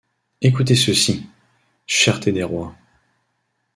Écoutez 0.41 0.75
ceci: 0.75 1.27
Cherté 1.85 2.31
des 2.31 2.41
rois. 2.41 2.75